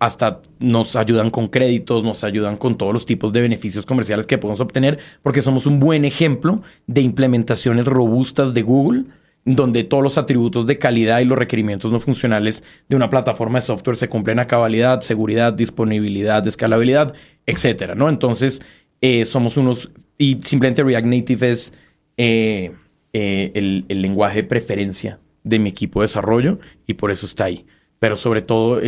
hasta 0.00 0.42
nos 0.58 0.96
ayudan 0.96 1.30
con 1.30 1.46
créditos, 1.46 2.02
nos 2.02 2.24
ayudan 2.24 2.56
con 2.56 2.74
todos 2.74 2.92
los 2.92 3.06
tipos 3.06 3.32
de 3.32 3.42
beneficios 3.42 3.86
comerciales 3.86 4.26
que 4.26 4.38
podemos 4.38 4.58
obtener, 4.58 4.98
porque 5.22 5.40
somos 5.40 5.66
un 5.66 5.78
buen 5.78 6.04
ejemplo 6.04 6.62
de 6.88 7.02
implementaciones 7.02 7.86
robustas 7.86 8.54
de 8.54 8.62
Google 8.62 9.04
donde 9.44 9.84
todos 9.84 10.02
los 10.02 10.18
atributos 10.18 10.66
de 10.66 10.78
calidad 10.78 11.20
y 11.20 11.24
los 11.24 11.38
requerimientos 11.38 11.90
no 11.90 11.98
funcionales 11.98 12.62
de 12.88 12.96
una 12.96 13.08
plataforma 13.08 13.60
de 13.60 13.66
software 13.66 13.96
se 13.96 14.08
cumplen 14.08 14.38
a 14.38 14.46
cabalidad, 14.46 15.00
seguridad, 15.00 15.52
disponibilidad, 15.52 16.46
escalabilidad, 16.46 17.14
etcétera, 17.46 17.94
¿no? 17.94 18.08
Entonces, 18.08 18.60
eh, 19.00 19.24
somos 19.24 19.56
unos... 19.56 19.90
Y 20.18 20.38
simplemente 20.42 20.82
React 20.82 21.06
Native 21.06 21.50
es 21.50 21.72
eh, 22.18 22.72
eh, 23.14 23.50
el, 23.54 24.02
lenguaje 24.02 24.42
de 24.42 24.48
preferencia 24.48 25.18
de 25.42 25.58
mi 25.58 25.70
equipo 25.70 26.00
de 26.00 26.04
desarrollo 26.04 26.58
y 26.86 26.94
por 26.94 27.10
eso 27.10 27.24
está 27.24 27.44
ahí. 27.44 27.64
Pero 27.98 28.16
sobre 28.16 28.42
todo 28.42 28.80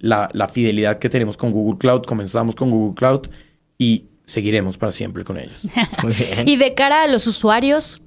la, 0.00 0.28
la 0.32 0.48
fidelidad 0.48 0.98
que 0.98 1.10
tenemos 1.10 1.36
con 1.36 1.50
Google 1.50 1.78
Cloud. 1.78 2.04
Comenzamos 2.04 2.54
con 2.54 2.70
Google 2.70 2.94
Cloud 2.94 3.28
y 3.76 4.04
seguiremos 4.24 4.78
para 4.78 4.92
siempre 4.92 5.24
con 5.24 5.36
ellos. 5.36 5.60
y 6.46 6.56
de 6.56 6.74
cara 6.74 7.02
a 7.02 7.06
los 7.06 7.26
usuarios, 7.26 8.02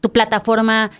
tu 0.00 0.12
plataforma 0.12 0.90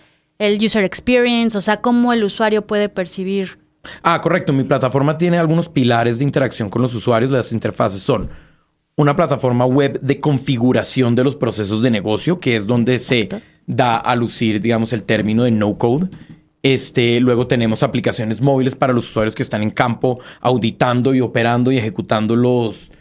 el 0.43 0.63
user 0.63 0.83
experience, 0.83 1.57
o 1.57 1.61
sea, 1.61 1.79
cómo 1.79 2.11
el 2.11 2.23
usuario 2.23 2.67
puede 2.67 2.89
percibir. 2.89 3.57
Ah, 4.01 4.19
correcto. 4.21 4.51
Mi 4.51 4.63
plataforma 4.63 5.17
tiene 5.17 5.37
algunos 5.37 5.69
pilares 5.69 6.17
de 6.17 6.25
interacción 6.25 6.69
con 6.69 6.81
los 6.81 6.93
usuarios. 6.93 7.31
Las 7.31 7.53
interfaces 7.53 8.01
son 8.01 8.29
una 8.97 9.15
plataforma 9.15 9.65
web 9.65 9.99
de 10.01 10.19
configuración 10.19 11.15
de 11.15 11.23
los 11.23 11.37
procesos 11.37 11.81
de 11.81 11.91
negocio, 11.91 12.39
que 12.39 12.57
es 12.57 12.67
donde 12.67 12.99
se 12.99 13.29
da 13.65 13.97
a 13.97 14.15
lucir, 14.17 14.61
digamos, 14.61 14.91
el 14.91 15.03
término 15.03 15.43
de 15.43 15.51
no 15.51 15.77
code. 15.77 16.09
Este, 16.61 17.21
luego 17.21 17.47
tenemos 17.47 17.81
aplicaciones 17.81 18.41
móviles 18.41 18.75
para 18.75 18.93
los 18.93 19.09
usuarios 19.09 19.35
que 19.35 19.43
están 19.43 19.63
en 19.63 19.69
campo 19.69 20.19
auditando 20.41 21.13
y 21.13 21.21
operando 21.21 21.71
y 21.71 21.77
ejecutando 21.77 22.35
los, 22.35 22.91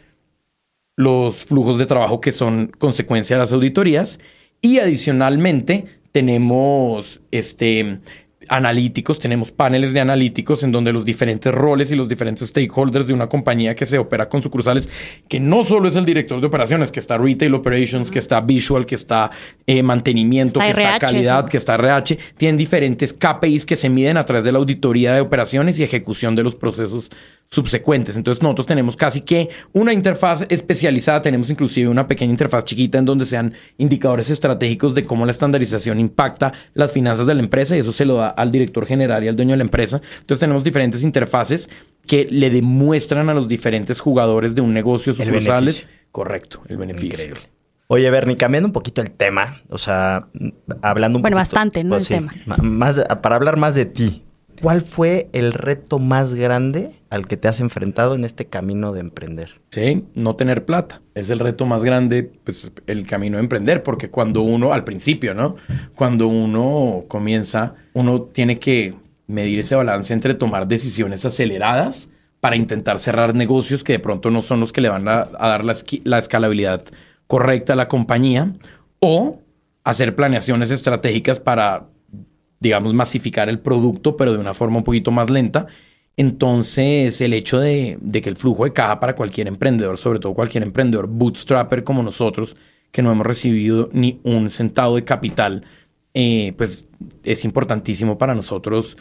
los 0.96 1.36
flujos 1.36 1.78
de 1.78 1.86
trabajo 1.86 2.20
que 2.20 2.30
son 2.30 2.72
consecuencia 2.78 3.34
de 3.34 3.40
las 3.40 3.52
auditorías. 3.52 4.20
Y 4.60 4.78
adicionalmente 4.78 6.01
tenemos 6.12 7.20
este, 7.30 8.00
analíticos, 8.48 9.18
tenemos 9.18 9.52
paneles 9.52 9.92
de 9.92 10.00
analíticos 10.00 10.62
en 10.62 10.72
donde 10.72 10.92
los 10.92 11.04
diferentes 11.04 11.52
roles 11.52 11.90
y 11.90 11.96
los 11.96 12.08
diferentes 12.08 12.48
stakeholders 12.48 13.06
de 13.06 13.12
una 13.12 13.28
compañía 13.28 13.74
que 13.74 13.86
se 13.86 13.98
opera 13.98 14.28
con 14.28 14.42
sucursales, 14.42 14.88
que 15.28 15.40
no 15.40 15.64
solo 15.64 15.88
es 15.88 15.96
el 15.96 16.04
director 16.04 16.40
de 16.40 16.46
operaciones, 16.46 16.92
que 16.92 17.00
está 17.00 17.18
Retail 17.18 17.54
Operations, 17.54 18.10
que 18.10 18.18
está 18.18 18.40
Visual, 18.40 18.86
que 18.86 18.94
está 18.94 19.30
eh, 19.66 19.82
mantenimiento, 19.82 20.60
que 20.60 20.70
está 20.70 20.98
calidad, 20.98 21.48
que 21.48 21.56
está 21.56 21.74
RH, 21.74 22.18
tienen 22.36 22.56
diferentes 22.56 23.12
KPIs 23.12 23.66
que 23.66 23.76
se 23.76 23.88
miden 23.88 24.16
a 24.16 24.24
través 24.24 24.44
de 24.44 24.52
la 24.52 24.58
auditoría 24.58 25.14
de 25.14 25.20
operaciones 25.20 25.78
y 25.78 25.82
ejecución 25.82 26.34
de 26.34 26.42
los 26.42 26.54
procesos 26.54 27.10
subsecuentes. 27.52 28.16
Entonces 28.16 28.42
nosotros 28.42 28.66
tenemos 28.66 28.96
casi 28.96 29.20
que 29.20 29.50
una 29.72 29.92
interfaz 29.92 30.46
especializada, 30.48 31.20
tenemos 31.20 31.50
inclusive 31.50 31.86
una 31.86 32.08
pequeña 32.08 32.30
interfaz 32.30 32.64
chiquita 32.64 32.96
en 32.96 33.04
donde 33.04 33.26
sean 33.26 33.52
indicadores 33.76 34.30
estratégicos 34.30 34.94
de 34.94 35.04
cómo 35.04 35.26
la 35.26 35.32
estandarización 35.32 36.00
impacta 36.00 36.54
las 36.72 36.92
finanzas 36.92 37.26
de 37.26 37.34
la 37.34 37.40
empresa 37.40 37.76
y 37.76 37.80
eso 37.80 37.92
se 37.92 38.06
lo 38.06 38.14
da 38.14 38.28
al 38.28 38.50
director 38.50 38.86
general 38.86 39.22
y 39.22 39.28
al 39.28 39.36
dueño 39.36 39.50
de 39.50 39.58
la 39.58 39.64
empresa. 39.64 40.00
Entonces 40.20 40.40
tenemos 40.40 40.64
diferentes 40.64 41.02
interfaces 41.02 41.68
que 42.06 42.26
le 42.30 42.48
demuestran 42.48 43.28
a 43.28 43.34
los 43.34 43.48
diferentes 43.48 44.00
jugadores 44.00 44.54
de 44.54 44.62
un 44.62 44.72
negocio 44.72 45.12
sucursales. 45.12 45.86
Correcto, 46.10 46.62
el 46.68 46.78
beneficio. 46.78 47.24
Increíble. 47.26 47.50
Oye, 47.88 48.08
Bernie, 48.08 48.38
cambiando 48.38 48.68
un 48.68 48.72
poquito 48.72 49.02
el 49.02 49.10
tema, 49.10 49.60
o 49.68 49.76
sea, 49.76 50.26
hablando 50.80 51.18
un 51.18 51.22
bueno, 51.22 51.36
bastante, 51.36 51.84
¿no? 51.84 51.90
Pues 51.90 52.10
el 52.10 52.26
tema. 52.26 52.56
Más, 52.62 53.04
para 53.20 53.36
hablar 53.36 53.58
más 53.58 53.74
de 53.74 53.84
ti. 53.84 54.22
¿Cuál 54.60 54.80
fue 54.80 55.28
el 55.32 55.52
reto 55.52 55.98
más 55.98 56.34
grande 56.34 56.90
al 57.10 57.26
que 57.26 57.36
te 57.36 57.48
has 57.48 57.60
enfrentado 57.60 58.14
en 58.14 58.24
este 58.24 58.46
camino 58.46 58.92
de 58.92 59.00
emprender? 59.00 59.60
Sí, 59.70 60.04
no 60.14 60.36
tener 60.36 60.64
plata. 60.64 61.00
Es 61.14 61.30
el 61.30 61.38
reto 61.38 61.66
más 61.66 61.84
grande, 61.84 62.30
pues 62.44 62.70
el 62.86 63.06
camino 63.06 63.38
de 63.38 63.42
emprender, 63.42 63.82
porque 63.82 64.10
cuando 64.10 64.42
uno, 64.42 64.72
al 64.72 64.84
principio, 64.84 65.34
¿no? 65.34 65.56
Cuando 65.94 66.28
uno 66.28 67.04
comienza, 67.08 67.74
uno 67.92 68.22
tiene 68.22 68.58
que 68.58 68.94
medir 69.26 69.58
ese 69.58 69.74
balance 69.74 70.12
entre 70.12 70.34
tomar 70.34 70.68
decisiones 70.68 71.24
aceleradas 71.24 72.08
para 72.40 72.56
intentar 72.56 72.98
cerrar 72.98 73.34
negocios 73.34 73.84
que 73.84 73.94
de 73.94 73.98
pronto 73.98 74.30
no 74.30 74.42
son 74.42 74.60
los 74.60 74.72
que 74.72 74.80
le 74.80 74.88
van 74.88 75.08
a, 75.08 75.26
dar 75.26 75.64
la, 75.64 75.74
la 76.04 76.18
escalabilidad 76.18 76.84
correcta 77.26 77.72
a 77.72 77.76
la 77.76 77.88
compañía 77.88 78.52
o 78.98 79.40
hacer 79.84 80.14
planeaciones 80.14 80.70
estratégicas 80.70 81.40
para 81.40 81.88
digamos, 82.62 82.94
masificar 82.94 83.48
el 83.48 83.58
producto, 83.58 84.16
pero 84.16 84.32
de 84.32 84.38
una 84.38 84.54
forma 84.54 84.78
un 84.78 84.84
poquito 84.84 85.10
más 85.10 85.28
lenta. 85.28 85.66
Entonces, 86.16 87.20
el 87.20 87.32
hecho 87.32 87.58
de, 87.58 87.98
que 88.22 88.28
el 88.28 88.36
flujo 88.36 88.64
de 88.64 88.72
caja 88.72 89.00
para 89.00 89.16
cualquier 89.16 89.48
emprendedor, 89.48 89.98
sobre 89.98 90.20
todo 90.20 90.34
cualquier 90.34 90.62
emprendedor 90.62 91.08
bootstrapper 91.08 91.84
como 91.84 92.02
nosotros, 92.02 92.56
que 92.92 93.02
no 93.02 93.10
hemos 93.10 93.26
recibido 93.26 93.88
ni 93.92 94.20
un 94.22 94.48
centavo 94.50 94.96
de 94.96 95.04
capital, 95.04 95.64
eh, 96.14 96.52
pues 96.56 96.88
es 97.24 97.44
importantísimo 97.44 98.18
para 98.18 98.34
nosotros 98.34 98.96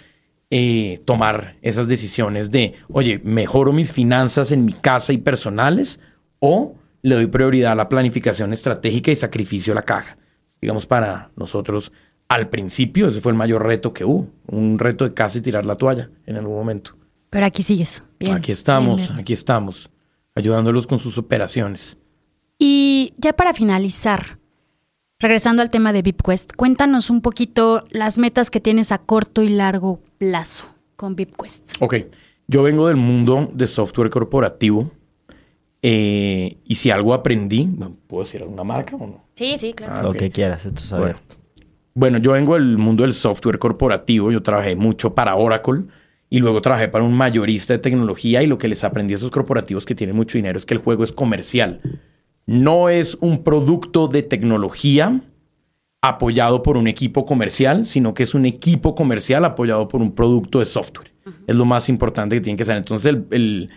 eh, 0.49 1.01
tomar 1.05 1.57
esas 1.61 1.87
decisiones 1.87 2.49
de, 2.49 2.73
oye, 2.89 3.21
mejoro 3.23 3.73
mis 3.73 3.93
finanzas 3.93 4.51
en 4.51 4.65
mi 4.65 4.73
casa 4.73 5.13
y 5.13 5.17
personales 5.17 5.99
o 6.39 6.75
le 7.01 7.15
doy 7.15 7.27
prioridad 7.27 7.73
a 7.73 7.75
la 7.75 7.89
planificación 7.89 8.53
estratégica 8.53 9.11
y 9.11 9.15
sacrificio 9.15 9.73
a 9.73 9.75
la 9.75 9.81
caja. 9.83 10.17
Digamos, 10.61 10.85
para 10.87 11.31
nosotros 11.35 11.91
al 12.31 12.47
principio 12.47 13.09
ese 13.09 13.19
fue 13.19 13.33
el 13.33 13.37
mayor 13.37 13.65
reto 13.65 13.91
que 13.91 14.05
hubo, 14.05 14.29
un 14.47 14.79
reto 14.79 15.03
de 15.03 15.13
casi 15.13 15.41
tirar 15.41 15.65
la 15.65 15.75
toalla 15.75 16.09
en 16.25 16.37
algún 16.37 16.55
momento. 16.55 16.95
Pero 17.29 17.45
aquí 17.45 17.61
sigues. 17.61 18.03
aquí 18.31 18.53
estamos, 18.53 19.11
aquí 19.17 19.33
estamos, 19.33 19.89
ayudándolos 20.33 20.87
con 20.87 20.99
sus 20.99 21.17
operaciones. 21.17 21.97
Y 22.57 23.13
ya 23.17 23.33
para 23.33 23.53
finalizar, 23.53 24.39
regresando 25.19 25.61
al 25.61 25.69
tema 25.69 25.91
de 25.91 26.03
VIPQuest, 26.03 26.55
cuéntanos 26.55 27.09
un 27.09 27.21
poquito 27.21 27.85
las 27.89 28.17
metas 28.17 28.49
que 28.49 28.61
tienes 28.61 28.93
a 28.93 28.99
corto 28.99 29.43
y 29.43 29.49
largo 29.49 29.99
plazo 30.17 30.73
con 30.95 31.15
VIPQuest. 31.15 31.73
Ok, 31.81 31.95
yo 32.47 32.63
vengo 32.63 32.87
del 32.87 32.97
mundo 32.97 33.51
de 33.53 33.67
software 33.67 34.09
corporativo. 34.09 34.89
Eh, 35.81 36.59
y 36.63 36.75
si 36.75 36.91
algo 36.91 37.13
aprendí, 37.13 37.67
¿puedo 38.07 38.23
decir 38.23 38.41
alguna 38.41 38.63
marca 38.63 38.95
o 38.95 39.07
no? 39.07 39.25
Sí, 39.35 39.57
sí, 39.57 39.73
claro. 39.73 39.93
Ah, 39.97 40.03
Lo 40.03 40.13
que 40.13 40.29
quieras, 40.29 40.65
esto 40.65 40.81
es 40.81 40.93
abierto. 40.93 41.21
Bueno, 41.27 41.40
yo 41.95 42.31
vengo 42.31 42.55
del 42.55 42.77
mundo 42.77 43.03
del 43.03 43.13
software 43.13 43.59
corporativo, 43.59 44.31
yo 44.31 44.41
trabajé 44.41 44.75
mucho 44.75 45.13
para 45.13 45.35
Oracle 45.35 45.83
y 46.29 46.39
luego 46.39 46.61
trabajé 46.61 46.87
para 46.87 47.03
un 47.03 47.13
mayorista 47.13 47.73
de 47.73 47.79
tecnología 47.79 48.41
y 48.41 48.47
lo 48.47 48.57
que 48.57 48.67
les 48.67 48.83
aprendí 48.83 49.13
a 49.13 49.17
esos 49.17 49.31
corporativos 49.31 49.85
que 49.85 49.95
tienen 49.95 50.15
mucho 50.15 50.37
dinero 50.37 50.57
es 50.57 50.65
que 50.65 50.73
el 50.73 50.79
juego 50.79 51.03
es 51.03 51.11
comercial. 51.11 51.81
No 52.45 52.89
es 52.89 53.17
un 53.19 53.43
producto 53.43 54.07
de 54.07 54.23
tecnología 54.23 55.21
apoyado 56.01 56.63
por 56.63 56.77
un 56.77 56.87
equipo 56.87 57.25
comercial, 57.25 57.85
sino 57.85 58.13
que 58.13 58.23
es 58.23 58.33
un 58.33 58.45
equipo 58.45 58.95
comercial 58.95 59.45
apoyado 59.45 59.87
por 59.87 60.01
un 60.01 60.13
producto 60.13 60.59
de 60.59 60.65
software. 60.65 61.11
Es 61.45 61.55
lo 61.55 61.65
más 61.65 61.89
importante 61.89 62.35
que 62.35 62.41
tiene 62.41 62.57
que 62.57 62.65
ser. 62.65 62.77
Entonces, 62.77 63.07
el, 63.07 63.27
el, 63.29 63.69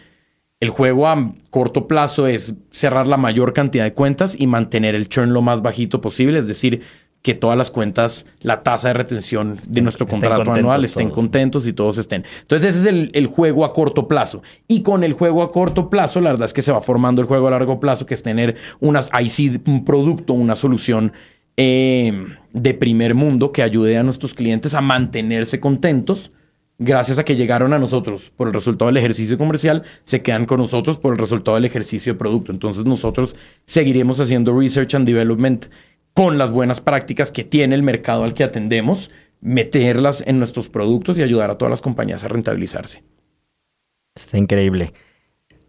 el, 0.61 0.69
juego 0.71 1.07
a 1.07 1.35
corto 1.51 1.87
plazo 1.87 2.27
es 2.27 2.55
cerrar 2.71 3.07
la 3.07 3.19
mayor 3.19 3.53
cantidad 3.53 3.85
de 3.85 3.93
cuentas 3.93 4.35
y 4.39 4.47
mantener 4.47 4.95
el 4.95 5.09
churn 5.09 5.35
lo 5.35 5.43
más 5.43 5.61
bajito 5.61 6.01
posible, 6.01 6.39
es 6.39 6.47
decir, 6.47 6.81
que 7.25 7.35
todas 7.35 7.57
las 7.57 7.71
cuentas, 7.71 8.27
la 8.43 8.63
tasa 8.63 8.89
de 8.89 8.95
retención 8.95 9.59
de 9.67 9.81
nuestro 9.81 10.07
contrato 10.07 10.53
anual 10.53 10.85
estén 10.85 11.09
contentos 11.09 11.67
y 11.67 11.73
todos 11.73 11.97
estén. 11.97 12.23
Entonces 12.43 12.77
ese 12.77 12.91
es 12.91 13.09
el, 13.15 13.27
juego 13.29 13.65
a 13.65 13.73
corto 13.73 14.07
plazo. 14.07 14.43
Y 14.69 14.83
con 14.83 15.03
el 15.03 15.15
juego 15.15 15.43
a 15.43 15.51
corto 15.51 15.89
plazo, 15.89 16.21
la 16.21 16.33
verdad 16.33 16.45
es 16.45 16.53
que 16.53 16.61
se 16.61 16.71
va 16.71 16.83
formando 16.83 17.23
el 17.23 17.27
juego 17.27 17.49
a 17.49 17.53
largo 17.53 17.81
plazo, 17.81 18.05
que 18.05 18.13
es 18.13 18.23
tener 18.23 18.57
unas, 18.79 19.09
ahí 19.11 19.31
sí, 19.31 19.59
un 19.67 19.87
producto, 19.87 20.35
una 20.35 20.55
solución 20.55 21.15
eh, 21.57 22.27
de 22.53 22.75
primer 22.75 23.15
mundo 23.15 23.53
que 23.53 23.63
ayude 23.63 23.97
a 23.97 24.03
nuestros 24.03 24.35
clientes 24.35 24.75
a 24.75 24.83
mantenerse 24.83 25.61
contentos. 25.61 26.31
Gracias 26.79 27.19
a 27.19 27.25
que 27.25 27.37
llegaron 27.37 27.73
a 27.73 27.79
nosotros 27.79 28.33
por 28.37 28.49
el 28.49 28.53
resultado 28.53 28.91
del 28.91 28.99
ejercicio 28.99 29.39
comercial, 29.39 29.83
se 30.03 30.21
quedan 30.21 30.45
con 30.45 30.59
nosotros 30.59 30.99
por 30.99 31.15
el 31.15 31.19
resultado 31.19 31.55
del 31.55 31.65
ejercicio 31.65 32.13
de 32.13 32.19
producto. 32.19 32.53
Entonces 32.53 32.85
nosotros 32.85 33.35
seguiremos 33.65 34.21
haciendo 34.21 34.55
research 34.55 34.95
and 34.95 35.07
development 35.07 35.69
con 36.15 36.39
las 36.39 36.51
buenas 36.51 36.81
prácticas 36.81 37.33
que 37.33 37.45
tiene 37.45 37.75
el 37.75 37.83
mercado 37.83 38.25
al 38.25 38.35
que 38.35 38.45
atendemos, 38.45 39.11
meterlas 39.41 40.23
en 40.27 40.39
nuestros 40.39 40.71
productos 40.71 41.19
y 41.19 41.23
ayudar 41.23 41.51
a 41.51 41.57
todas 41.57 41.71
las 41.71 41.83
compañías 41.83 42.25
a 42.25 42.29
rentabilizarse. 42.29 43.03
Está 44.15 44.39
increíble. 44.39 44.95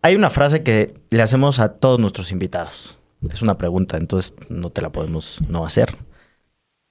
Hay 0.03 0.15
una 0.15 0.29
frase 0.29 0.61
que 0.61 0.93
le 1.09 1.23
hacemos 1.23 1.59
a 1.59 1.73
todos 1.73 1.99
nuestros 1.99 2.31
invitados. 2.31 2.99
Es 3.29 3.41
una 3.41 3.57
pregunta, 3.57 3.97
entonces 3.97 4.35
no 4.49 4.69
te 4.69 4.83
la 4.83 4.91
podemos 4.91 5.41
no 5.49 5.65
hacer. 5.65 5.95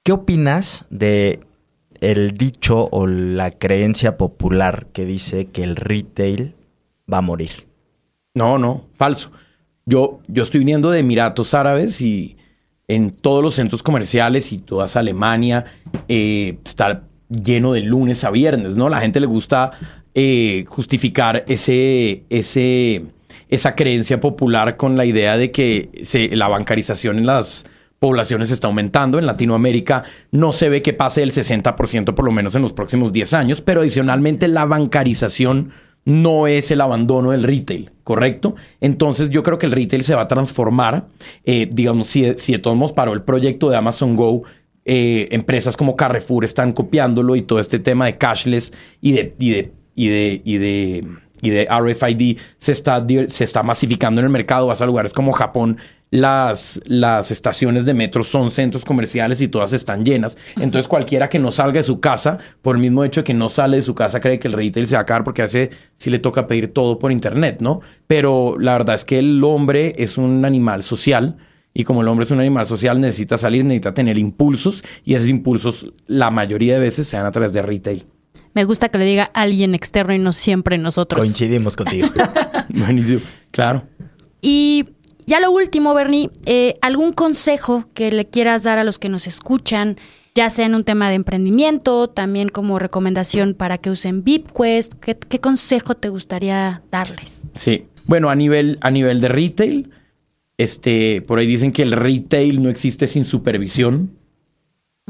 ¿Qué 0.02 0.10
opinas 0.12 0.84
de 0.90 1.40
el 2.00 2.32
dicho 2.36 2.88
o 2.90 3.06
la 3.06 3.52
creencia 3.52 4.18
popular 4.18 4.88
que 4.92 5.04
dice 5.04 5.46
que 5.46 5.62
el 5.62 5.76
retail 5.76 6.56
va 7.10 7.18
a 7.18 7.22
morir? 7.22 7.68
No, 8.34 8.58
no, 8.58 8.88
falso. 8.94 9.30
Yo, 9.86 10.20
yo 10.26 10.42
estoy 10.42 10.58
viniendo 10.58 10.90
de 10.90 10.98
Emiratos 10.98 11.54
Árabes 11.54 12.00
y 12.00 12.36
en 12.88 13.10
todos 13.10 13.42
los 13.42 13.54
centros 13.54 13.82
comerciales 13.82 14.52
y 14.52 14.58
toda 14.58 14.86
Alemania 14.94 15.64
eh, 16.08 16.58
está 16.64 17.04
lleno 17.28 17.72
de 17.72 17.80
lunes 17.80 18.24
a 18.24 18.30
viernes, 18.30 18.76
¿no? 18.76 18.88
La 18.88 19.00
gente 19.00 19.20
le 19.20 19.26
gusta 19.26 19.72
eh, 20.14 20.64
justificar 20.68 21.44
ese, 21.48 22.24
ese, 22.30 23.02
esa 23.48 23.74
creencia 23.74 24.20
popular 24.20 24.76
con 24.76 24.96
la 24.96 25.04
idea 25.04 25.36
de 25.36 25.50
que 25.50 25.90
la 26.32 26.48
bancarización 26.48 27.18
en 27.18 27.26
las 27.26 27.64
poblaciones 27.98 28.50
está 28.50 28.66
aumentando. 28.66 29.18
En 29.18 29.26
Latinoamérica 29.26 30.04
no 30.30 30.52
se 30.52 30.68
ve 30.68 30.82
que 30.82 30.92
pase 30.92 31.22
el 31.22 31.32
60% 31.32 32.14
por 32.14 32.24
lo 32.24 32.32
menos 32.32 32.54
en 32.54 32.62
los 32.62 32.74
próximos 32.74 33.12
10 33.12 33.32
años, 33.32 33.60
pero 33.62 33.80
adicionalmente 33.80 34.46
la 34.46 34.66
bancarización 34.66 35.70
no 36.04 36.46
es 36.46 36.70
el 36.70 36.80
abandono 36.80 37.30
del 37.30 37.42
retail, 37.42 37.90
¿correcto? 38.02 38.54
Entonces 38.80 39.30
yo 39.30 39.42
creo 39.42 39.58
que 39.58 39.66
el 39.66 39.72
retail 39.72 40.04
se 40.04 40.14
va 40.14 40.22
a 40.22 40.28
transformar, 40.28 41.06
eh, 41.44 41.68
digamos, 41.72 42.08
si, 42.08 42.34
si 42.34 42.52
de 42.52 42.58
todos 42.58 42.76
modos 42.76 42.92
paró 42.92 43.12
el 43.12 43.22
proyecto 43.22 43.70
de 43.70 43.76
Amazon 43.76 44.14
Go, 44.16 44.42
eh, 44.84 45.28
empresas 45.30 45.76
como 45.76 45.96
Carrefour 45.96 46.44
están 46.44 46.72
copiándolo 46.72 47.36
y 47.36 47.42
todo 47.42 47.58
este 47.58 47.78
tema 47.78 48.06
de 48.06 48.18
cashless 48.18 48.72
y 49.00 49.12
de, 49.12 49.34
y 49.38 49.50
de, 49.50 49.72
y 49.94 50.08
de, 50.08 50.42
y 50.44 50.58
de, 50.58 51.06
y 51.40 51.50
de 51.50 51.68
RFID 51.70 52.38
se 52.58 52.72
está, 52.72 53.04
se 53.28 53.44
está 53.44 53.62
masificando 53.62 54.20
en 54.20 54.26
el 54.26 54.32
mercado. 54.32 54.66
Vas 54.66 54.82
a 54.82 54.86
lugares 54.86 55.12
como 55.12 55.32
Japón 55.32 55.78
las, 56.14 56.80
las 56.86 57.32
estaciones 57.32 57.84
de 57.86 57.92
metro 57.92 58.22
son 58.22 58.52
centros 58.52 58.84
comerciales 58.84 59.40
y 59.40 59.48
todas 59.48 59.72
están 59.72 60.04
llenas. 60.04 60.38
Entonces 60.60 60.86
cualquiera 60.86 61.28
que 61.28 61.40
no 61.40 61.50
salga 61.50 61.80
de 61.80 61.82
su 61.82 61.98
casa, 61.98 62.38
por 62.62 62.76
el 62.76 62.82
mismo 62.82 63.02
hecho 63.02 63.22
de 63.22 63.24
que 63.24 63.34
no 63.34 63.48
sale 63.48 63.78
de 63.78 63.82
su 63.82 63.96
casa, 63.96 64.20
cree 64.20 64.38
que 64.38 64.46
el 64.46 64.54
retail 64.54 64.86
se 64.86 64.94
va 64.94 65.00
a 65.00 65.02
acabar 65.02 65.24
porque 65.24 65.42
hace, 65.42 65.70
si 65.96 66.10
le 66.10 66.20
toca 66.20 66.46
pedir 66.46 66.72
todo 66.72 67.00
por 67.00 67.10
internet, 67.10 67.56
¿no? 67.60 67.80
Pero 68.06 68.54
la 68.60 68.74
verdad 68.74 68.94
es 68.94 69.04
que 69.04 69.18
el 69.18 69.42
hombre 69.42 69.96
es 69.98 70.16
un 70.16 70.44
animal 70.44 70.84
social. 70.84 71.36
Y 71.76 71.82
como 71.82 72.02
el 72.02 72.06
hombre 72.06 72.26
es 72.26 72.30
un 72.30 72.38
animal 72.38 72.66
social, 72.66 73.00
necesita 73.00 73.36
salir, 73.36 73.64
necesita 73.64 73.92
tener 73.92 74.16
impulsos. 74.16 74.84
Y 75.04 75.14
esos 75.14 75.28
impulsos, 75.28 75.92
la 76.06 76.30
mayoría 76.30 76.74
de 76.74 76.80
veces, 76.80 77.08
se 77.08 77.16
dan 77.16 77.26
a 77.26 77.32
través 77.32 77.52
de 77.52 77.60
retail. 77.62 78.06
Me 78.54 78.62
gusta 78.62 78.88
que 78.88 78.98
le 78.98 79.04
diga 79.04 79.24
alguien 79.34 79.74
externo 79.74 80.14
y 80.14 80.20
no 80.20 80.32
siempre 80.32 80.78
nosotros. 80.78 81.18
Coincidimos 81.18 81.74
contigo. 81.74 82.06
Buenísimo. 82.68 83.22
Claro. 83.50 83.82
Y 84.40 84.84
ya 85.26 85.40
lo 85.40 85.50
último, 85.50 85.94
Bernie, 85.94 86.30
eh, 86.46 86.76
¿algún 86.80 87.12
consejo 87.12 87.84
que 87.94 88.10
le 88.10 88.24
quieras 88.24 88.62
dar 88.62 88.78
a 88.78 88.84
los 88.84 88.98
que 88.98 89.08
nos 89.08 89.26
escuchan 89.26 89.96
ya 90.34 90.50
sea 90.50 90.66
en 90.66 90.74
un 90.74 90.84
tema 90.84 91.08
de 91.08 91.14
emprendimiento, 91.14 92.08
también 92.10 92.48
como 92.48 92.78
recomendación 92.78 93.54
para 93.54 93.78
que 93.78 93.90
usen 93.90 94.24
VipQuest. 94.24 94.94
¿Qué, 94.94 95.16
qué 95.16 95.38
consejo 95.38 95.94
te 95.94 96.08
gustaría 96.08 96.82
darles? 96.90 97.44
Sí. 97.54 97.84
Bueno, 98.06 98.30
a 98.30 98.34
nivel, 98.34 98.76
a 98.80 98.90
nivel 98.90 99.20
de 99.20 99.28
retail, 99.28 99.90
este, 100.58 101.22
por 101.22 101.38
ahí 101.38 101.46
dicen 101.46 101.72
que 101.72 101.82
el 101.82 101.92
retail 101.92 102.62
no 102.62 102.68
existe 102.68 103.06
sin 103.06 103.24
supervisión. 103.24 104.10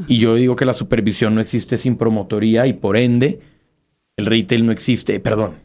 Y 0.07 0.19
yo 0.19 0.35
digo 0.35 0.55
que 0.55 0.65
la 0.65 0.73
supervisión 0.73 1.35
no 1.35 1.41
existe 1.41 1.77
sin 1.77 1.95
promotoría 1.95 2.67
y 2.67 2.73
por 2.73 2.95
ende 2.95 3.39
el 4.17 4.25
retail 4.25 4.65
no 4.65 4.71
existe, 4.71 5.19
perdón. 5.19 5.55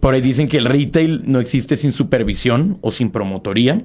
Por 0.00 0.14
ahí 0.14 0.20
dicen 0.20 0.48
que 0.48 0.58
el 0.58 0.64
retail 0.64 1.22
no 1.26 1.40
existe 1.40 1.76
sin 1.76 1.92
supervisión 1.92 2.78
o 2.80 2.90
sin 2.90 3.10
promotoría. 3.10 3.84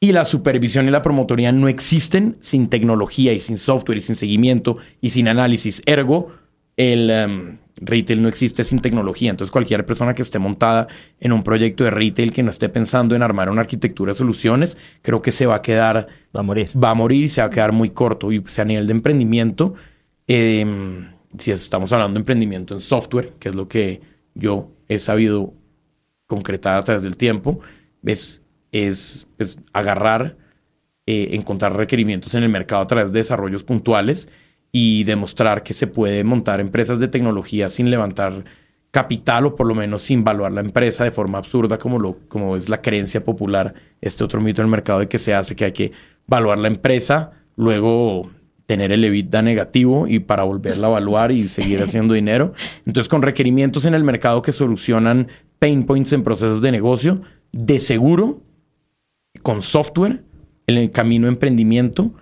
Y 0.00 0.12
la 0.12 0.24
supervisión 0.24 0.88
y 0.88 0.90
la 0.90 1.00
promotoría 1.00 1.52
no 1.52 1.68
existen 1.68 2.36
sin 2.40 2.68
tecnología 2.68 3.32
y 3.32 3.40
sin 3.40 3.56
software 3.56 3.98
y 3.98 4.00
sin 4.00 4.16
seguimiento 4.16 4.76
y 5.00 5.10
sin 5.10 5.28
análisis. 5.28 5.80
Ergo, 5.86 6.32
el 6.76 7.08
em, 7.08 7.58
retail 7.76 8.20
no 8.20 8.28
existe 8.28 8.64
sin 8.64 8.80
tecnología. 8.80 9.30
Entonces, 9.30 9.52
cualquier 9.52 9.86
persona 9.86 10.14
que 10.14 10.22
esté 10.22 10.40
montada 10.40 10.88
en 11.20 11.32
un 11.32 11.44
proyecto 11.44 11.84
de 11.84 11.90
retail 11.90 12.32
que 12.32 12.42
no 12.42 12.50
esté 12.50 12.68
pensando 12.68 13.14
en 13.14 13.22
armar 13.22 13.48
una 13.48 13.60
arquitectura 13.60 14.12
de 14.12 14.18
soluciones, 14.18 14.76
creo 15.02 15.22
que 15.22 15.30
se 15.30 15.46
va 15.46 15.54
a 15.54 15.62
quedar. 15.62 16.08
Va 16.34 16.40
a 16.40 16.42
morir. 16.42 16.70
Va 16.76 16.90
a 16.90 16.94
morir 16.94 17.24
y 17.24 17.28
se 17.28 17.40
va 17.40 17.46
a 17.46 17.50
quedar 17.50 17.72
muy 17.72 17.90
corto. 17.90 18.32
Y 18.32 18.40
pues, 18.40 18.58
a 18.58 18.64
nivel 18.64 18.88
de 18.88 18.92
emprendimiento, 18.92 19.74
em, 20.26 21.12
si 21.38 21.52
estamos 21.52 21.92
hablando 21.92 22.14
de 22.14 22.20
emprendimiento 22.20 22.74
en 22.74 22.80
software, 22.80 23.34
que 23.38 23.50
es 23.50 23.54
lo 23.54 23.68
que 23.68 24.11
yo 24.34 24.70
he 24.88 24.98
sabido 24.98 25.54
concretar 26.26 26.78
a 26.78 26.82
través 26.82 27.02
del 27.02 27.16
tiempo, 27.16 27.60
es 28.02 28.42
es 28.72 29.26
pues, 29.36 29.58
agarrar, 29.72 30.36
eh, 31.06 31.28
encontrar 31.32 31.76
requerimientos 31.76 32.34
en 32.34 32.42
el 32.42 32.48
mercado 32.48 32.82
a 32.82 32.86
través 32.86 33.12
de 33.12 33.20
desarrollos 33.20 33.62
puntuales 33.62 34.28
y 34.72 35.04
demostrar 35.04 35.62
que 35.62 35.74
se 35.74 35.86
puede 35.86 36.24
montar 36.24 36.58
empresas 36.60 36.98
de 36.98 37.08
tecnología 37.08 37.68
sin 37.68 37.90
levantar 37.90 38.44
capital 38.90 39.46
o 39.46 39.56
por 39.56 39.66
lo 39.66 39.74
menos 39.74 40.02
sin 40.02 40.24
valuar 40.24 40.52
la 40.52 40.60
empresa 40.60 41.04
de 41.04 41.10
forma 41.10 41.38
absurda 41.38 41.78
como, 41.78 41.98
lo, 41.98 42.18
como 42.28 42.56
es 42.56 42.68
la 42.68 42.80
creencia 42.80 43.24
popular, 43.24 43.74
este 44.00 44.24
otro 44.24 44.40
mito 44.40 44.62
en 44.62 44.66
el 44.66 44.70
mercado 44.70 45.00
de 45.00 45.08
que 45.08 45.18
se 45.18 45.34
hace 45.34 45.54
que 45.54 45.66
hay 45.66 45.72
que 45.72 45.92
valuar 46.26 46.58
la 46.58 46.68
empresa, 46.68 47.32
luego 47.56 48.30
tener 48.72 48.90
el 48.90 49.04
EBITDA 49.04 49.42
negativo 49.42 50.08
y 50.08 50.20
para 50.20 50.44
volverla 50.44 50.86
a 50.86 50.90
evaluar 50.92 51.30
y 51.30 51.46
seguir 51.46 51.82
haciendo 51.82 52.14
dinero. 52.14 52.54
Entonces, 52.86 53.06
con 53.06 53.20
requerimientos 53.20 53.84
en 53.84 53.92
el 53.92 54.02
mercado 54.02 54.40
que 54.40 54.50
solucionan 54.50 55.28
pain 55.58 55.84
points 55.84 56.14
en 56.14 56.22
procesos 56.22 56.62
de 56.62 56.72
negocio, 56.72 57.20
de 57.52 57.78
seguro 57.78 58.40
con 59.42 59.60
software 59.60 60.24
en 60.66 60.78
el 60.78 60.90
camino 60.90 61.26
de 61.26 61.34
emprendimiento 61.34 62.14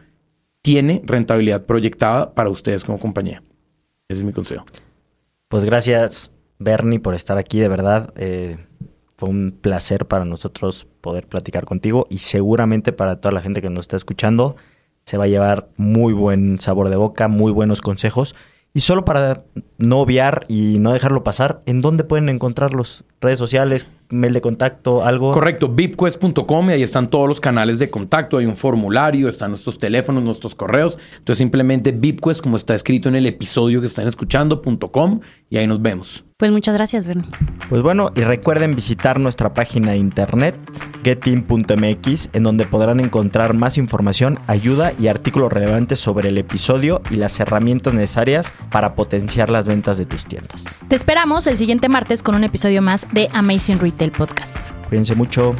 tiene 0.60 1.02
rentabilidad 1.04 1.66
proyectada 1.66 2.34
para 2.34 2.50
ustedes 2.50 2.82
como 2.82 2.98
compañía. 2.98 3.44
Ese 4.08 4.22
es 4.22 4.26
mi 4.26 4.32
consejo. 4.32 4.64
Pues 5.46 5.64
gracias, 5.64 6.32
Bernie, 6.58 6.98
por 6.98 7.14
estar 7.14 7.38
aquí. 7.38 7.60
De 7.60 7.68
verdad, 7.68 8.12
eh, 8.16 8.56
fue 9.16 9.28
un 9.28 9.56
placer 9.60 10.06
para 10.06 10.24
nosotros 10.24 10.88
poder 11.00 11.28
platicar 11.28 11.64
contigo 11.64 12.08
y 12.10 12.18
seguramente 12.18 12.92
para 12.92 13.20
toda 13.20 13.30
la 13.30 13.40
gente 13.40 13.62
que 13.62 13.70
nos 13.70 13.82
está 13.82 13.96
escuchando 13.96 14.56
se 15.04 15.16
va 15.16 15.24
a 15.24 15.28
llevar 15.28 15.68
muy 15.76 16.12
buen 16.12 16.60
sabor 16.60 16.88
de 16.88 16.96
boca, 16.96 17.28
muy 17.28 17.52
buenos 17.52 17.80
consejos. 17.80 18.34
Y 18.72 18.80
solo 18.80 19.04
para 19.04 19.44
no 19.78 19.98
obviar 20.00 20.46
y 20.48 20.78
no 20.78 20.92
dejarlo 20.92 21.24
pasar, 21.24 21.62
¿en 21.66 21.80
dónde 21.80 22.04
pueden 22.04 22.28
encontrarlos? 22.28 23.04
¿Redes 23.20 23.38
sociales? 23.38 23.86
mail 24.10 24.32
de 24.32 24.40
contacto, 24.40 25.04
algo. 25.04 25.30
Correcto, 25.30 25.68
vipquest.com 25.68 26.70
y 26.70 26.72
ahí 26.72 26.82
están 26.82 27.10
todos 27.10 27.28
los 27.28 27.40
canales 27.40 27.78
de 27.78 27.90
contacto, 27.90 28.38
hay 28.38 28.46
un 28.46 28.56
formulario, 28.56 29.28
están 29.28 29.50
nuestros 29.50 29.78
teléfonos, 29.78 30.22
nuestros 30.22 30.54
correos. 30.54 30.98
Entonces 31.18 31.38
simplemente 31.38 31.92
vipquest, 31.92 32.42
como 32.42 32.56
está 32.56 32.74
escrito 32.74 33.08
en 33.08 33.16
el 33.16 33.26
episodio 33.26 33.80
que 33.80 33.86
están 33.86 34.06
escuchando.com 34.06 35.20
y 35.48 35.56
ahí 35.56 35.66
nos 35.66 35.80
vemos. 35.80 36.24
Pues 36.40 36.50
muchas 36.50 36.74
gracias, 36.74 37.04
Bernie. 37.04 37.28
Pues 37.68 37.82
bueno, 37.82 38.10
y 38.16 38.22
recuerden 38.22 38.74
visitar 38.74 39.20
nuestra 39.20 39.52
página 39.52 39.92
de 39.92 39.98
internet 39.98 40.56
getin.mx 41.04 42.30
en 42.32 42.42
donde 42.42 42.64
podrán 42.64 42.98
encontrar 42.98 43.52
más 43.52 43.76
información, 43.76 44.38
ayuda 44.46 44.92
y 44.98 45.08
artículos 45.08 45.52
relevantes 45.52 45.98
sobre 45.98 46.30
el 46.30 46.38
episodio 46.38 47.02
y 47.10 47.16
las 47.16 47.38
herramientas 47.40 47.92
necesarias 47.92 48.54
para 48.70 48.94
potenciar 48.94 49.50
las 49.50 49.68
ventas 49.68 49.98
de 49.98 50.06
tus 50.06 50.24
tiendas. 50.24 50.80
Te 50.88 50.96
esperamos 50.96 51.46
el 51.46 51.58
siguiente 51.58 51.90
martes 51.90 52.22
con 52.22 52.34
un 52.34 52.44
episodio 52.44 52.80
más 52.80 53.06
de 53.12 53.28
Amazing 53.34 53.78
Retail 53.78 54.10
Podcast. 54.10 54.70
Cuídense 54.88 55.14
mucho. 55.14 55.54